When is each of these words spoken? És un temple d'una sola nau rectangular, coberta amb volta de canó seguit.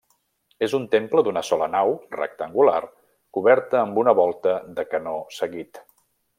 És 0.67 0.71
un 0.77 0.87
temple 0.95 1.23
d'una 1.27 1.43
sola 1.49 1.67
nau 1.73 1.91
rectangular, 2.15 2.79
coberta 3.39 3.81
amb 3.85 4.03
volta 4.23 4.59
de 4.81 4.91
canó 4.97 5.17
seguit. 5.41 5.85